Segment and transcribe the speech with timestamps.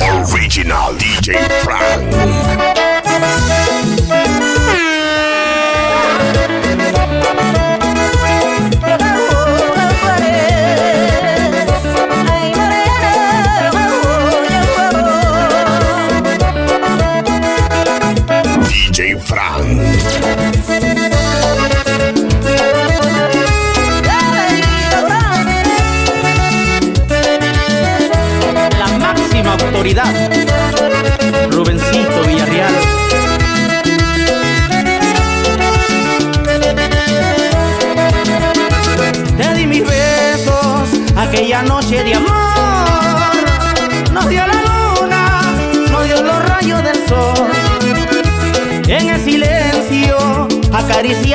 [0.00, 2.17] Original DJ Frank.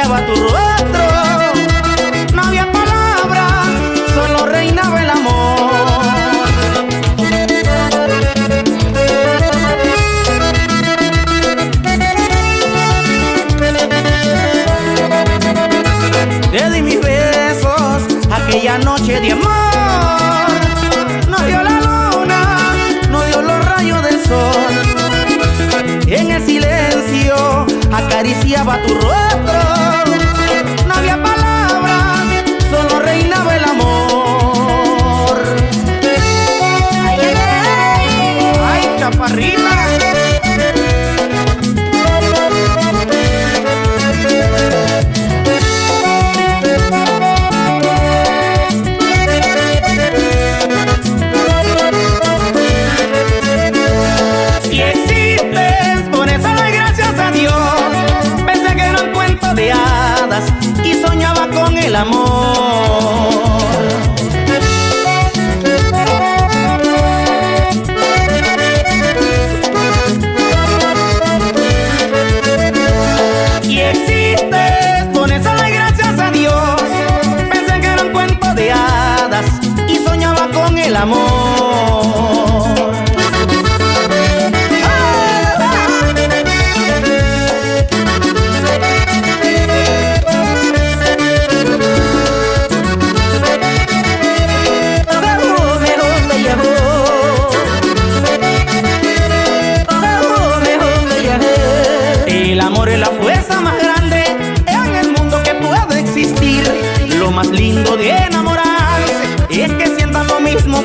[0.03, 0.72] guiaba tu rueda.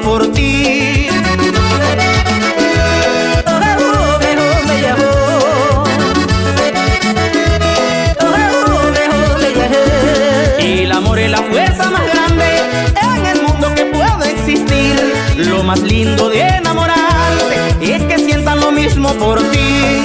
[0.09, 1.07] por ti.
[10.61, 12.47] El amor es la fuerza más grande
[13.17, 14.97] en el mundo que puede existir.
[15.37, 19.98] Lo más lindo de enamorarse es que sientan lo mismo por ti.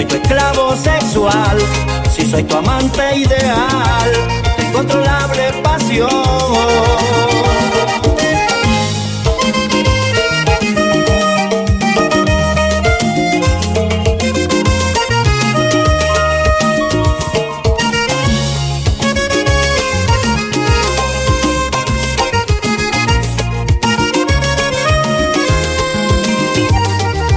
[0.00, 1.58] soy tu esclavo sexual,
[2.10, 4.10] si soy tu amante ideal,
[4.56, 6.08] tu incontrolable pasión.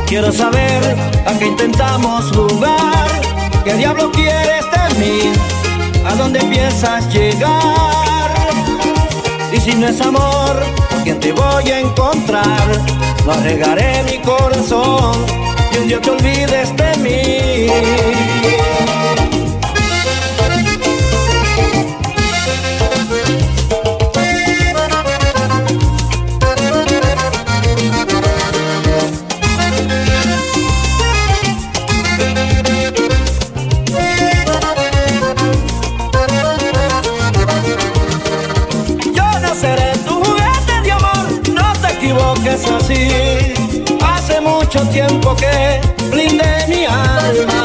[0.08, 0.73] quiero saber
[1.26, 3.22] a que intentamos jugar.
[3.64, 5.34] ¿Qué diablo quieres de mí?
[6.06, 8.32] ¿A dónde piensas llegar?
[9.52, 12.68] Y si no es amor, ¿por quién te voy a encontrar?
[13.26, 15.26] No regaré mi corazón
[15.72, 18.73] y un día te olvides de mí.
[42.54, 43.08] es así.
[44.02, 47.64] Hace mucho tiempo que blindé mi alma.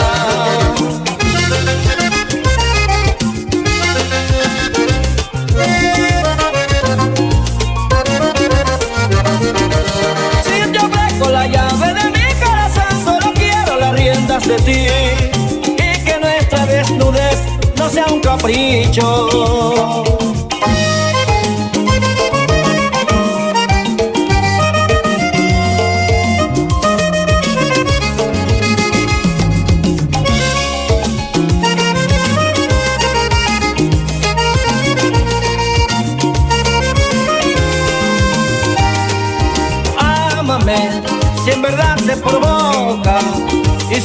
[10.45, 14.87] Si yo ofrezco la llave de mi corazón, solo quiero las riendas de ti.
[15.77, 17.39] Y que nuestra desnudez
[17.77, 19.29] no sea un capricho.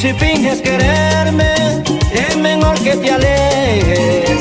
[0.03, 4.37] Si finges quererme, es mejor que te alejes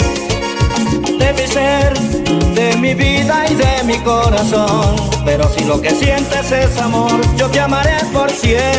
[1.21, 1.97] de mi ser,
[2.53, 4.97] de mi vida y de mi corazón.
[5.25, 8.72] Pero si lo que sientes es amor, yo te amaré por siempre.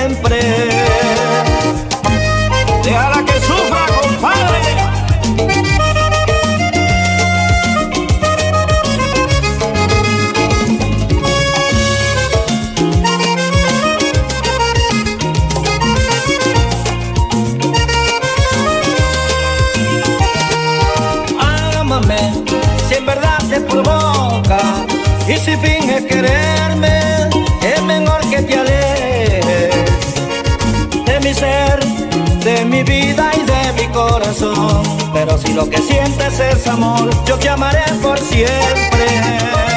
[31.43, 34.83] De mi vida y de mi corazón.
[35.13, 39.72] Pero si lo que sientes es amor, yo te amaré por siempre.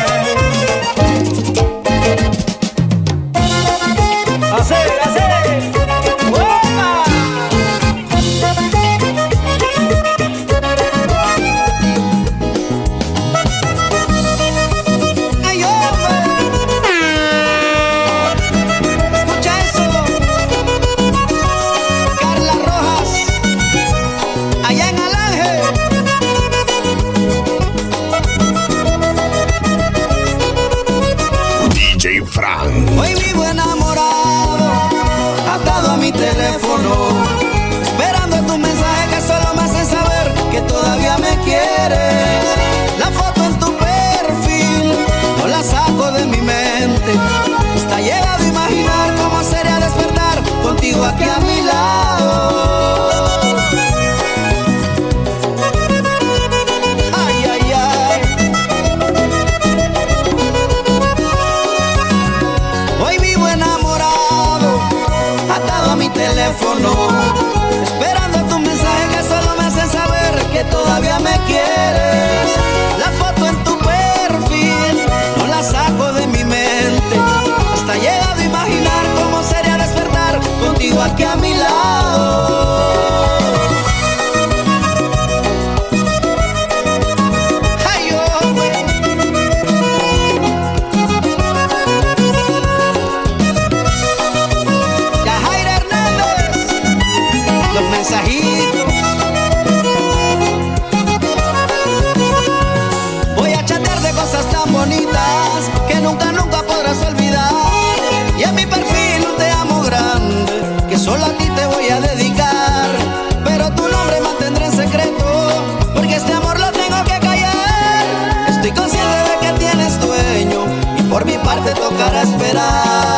[121.96, 123.15] tocará esperar.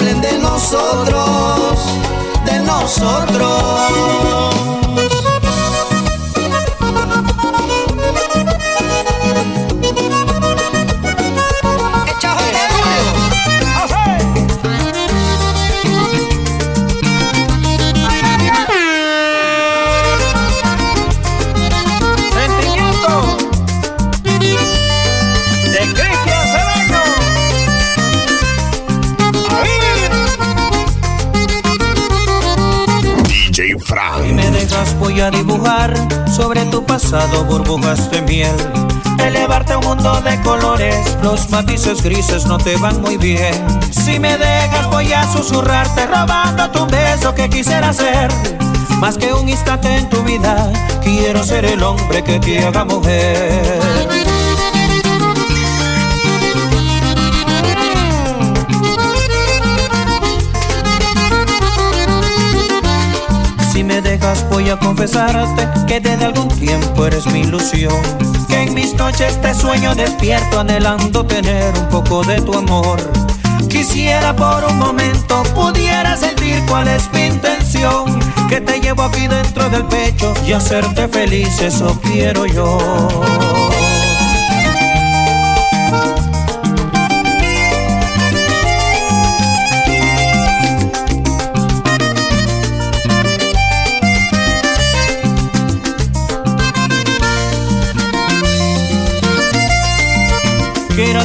[0.00, 0.58] Voy a dibujar
[2.88, 4.59] sobre tu
[36.90, 38.56] pasado burbujas de miel
[39.24, 40.96] elevarte a un mundo de colores.
[41.22, 43.54] Los matices grises no te van muy bien.
[43.92, 48.28] Si me dejas, voy a susurrarte, robando tu beso que quisiera ser.
[48.98, 54.29] Más que un instante en tu vida, quiero ser el hombre que te haga mujer.
[64.02, 68.00] Dejas voy a confesarte que desde algún tiempo eres mi ilusión.
[68.48, 73.00] Que en mis noches te sueño despierto anhelando tener un poco de tu amor.
[73.68, 78.18] Quisiera por un momento pudiera sentir cuál es mi intención.
[78.48, 82.78] Que te llevo aquí dentro del pecho y hacerte feliz, eso quiero yo.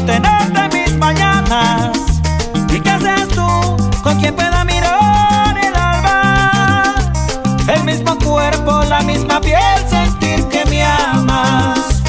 [0.05, 1.97] Tenerte mis mañanas
[2.69, 3.47] y que seas tú
[4.03, 6.95] con quien pueda mirar el alma.
[7.67, 12.03] El mismo cuerpo, la misma piel, sentir que me amas.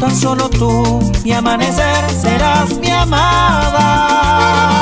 [0.00, 4.75] Tan solo tú, mi amanecer, serás mi amada.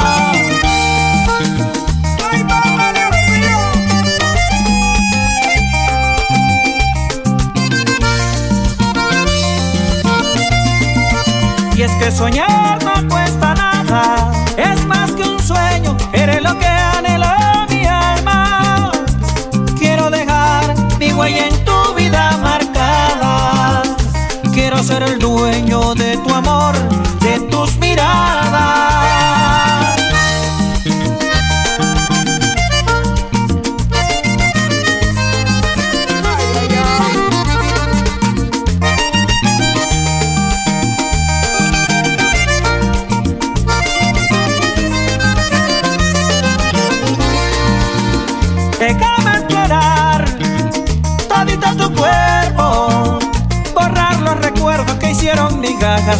[12.14, 18.92] Soñar no cuesta nada, es más que un sueño, eres lo que anhela mi alma.
[19.76, 23.82] Quiero dejar mi huella en tu vida marcada,
[24.52, 26.63] quiero ser el dueño de tu amor,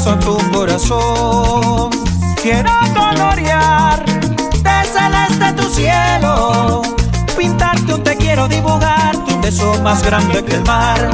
[0.07, 1.91] en tu corazón.
[2.43, 6.83] Quiero colorear de celeste tu cielo,
[7.37, 11.11] pintarte un te quiero, dibujarte un beso más grande que el mar.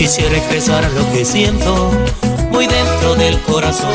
[0.00, 1.92] Quisiera expresar lo que siento
[2.50, 3.92] muy dentro del corazón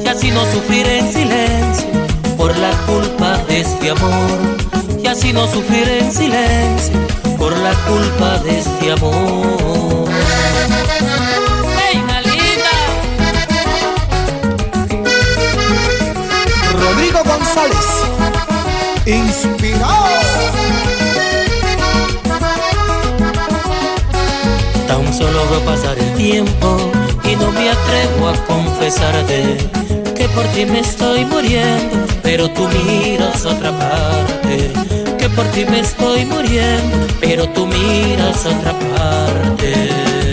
[0.00, 1.88] y así no sufrir en silencio
[2.36, 4.56] por la culpa de este amor
[5.02, 6.94] y así no sufrir en silencio
[7.36, 10.08] por la culpa de este amor.
[11.90, 12.76] Ey, Malita.
[16.80, 17.86] Rodrigo González.
[19.04, 20.01] Inspirado.
[24.92, 26.76] Tan solo veo pasar el tiempo
[27.24, 29.56] y no me atrevo a confesarte
[30.14, 34.70] que por ti me estoy muriendo, pero tú miras otra parte.
[35.18, 40.31] Que por ti me estoy muriendo, pero tú miras otra parte.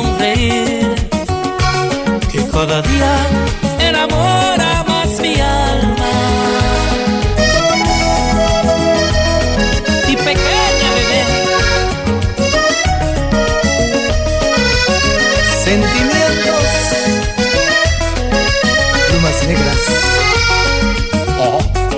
[0.00, 0.94] Sonreír.
[2.30, 3.14] Que cada día
[3.88, 6.12] Enamora más mi alma.
[10.08, 11.22] Y pequeña bebé.
[15.64, 16.70] Sentimientos.
[19.08, 19.82] Plumas negras.
[21.38, 21.89] Y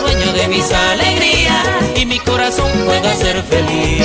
[0.00, 1.64] dueño de mis alegrías
[1.96, 4.02] y mi corazón pueda ser feliz.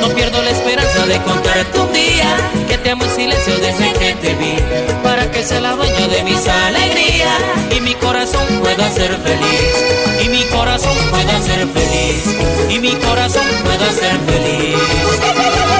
[0.00, 2.36] No pierdo la esperanza de contarte un día
[2.68, 4.56] que te amo en silencio desde que te vi,
[5.02, 7.38] para que sea la dueño de mis alegrías
[7.76, 12.24] y mi corazón pueda ser feliz, y mi corazón pueda ser feliz,
[12.70, 15.71] y mi corazón pueda ser feliz.